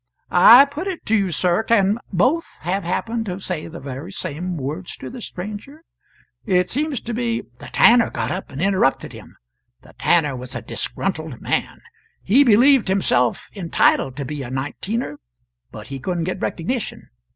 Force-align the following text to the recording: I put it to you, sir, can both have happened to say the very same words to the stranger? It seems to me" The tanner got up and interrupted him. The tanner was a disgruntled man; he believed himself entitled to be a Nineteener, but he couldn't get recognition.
I 0.31 0.65
put 0.65 0.87
it 0.87 1.05
to 1.05 1.15
you, 1.15 1.29
sir, 1.31 1.61
can 1.61 1.99
both 2.11 2.57
have 2.63 2.83
happened 2.83 3.27
to 3.27 3.39
say 3.39 3.67
the 3.67 3.79
very 3.79 4.11
same 4.11 4.57
words 4.57 4.97
to 4.97 5.11
the 5.11 5.21
stranger? 5.21 5.83
It 6.43 6.71
seems 6.71 6.99
to 7.01 7.13
me" 7.13 7.43
The 7.59 7.67
tanner 7.67 8.09
got 8.09 8.31
up 8.31 8.49
and 8.49 8.59
interrupted 8.59 9.13
him. 9.13 9.35
The 9.83 9.93
tanner 9.99 10.35
was 10.35 10.55
a 10.55 10.63
disgruntled 10.63 11.39
man; 11.39 11.81
he 12.23 12.43
believed 12.43 12.87
himself 12.87 13.47
entitled 13.53 14.15
to 14.17 14.25
be 14.25 14.41
a 14.41 14.49
Nineteener, 14.49 15.17
but 15.71 15.89
he 15.89 15.99
couldn't 15.99 16.23
get 16.23 16.41
recognition. 16.41 17.11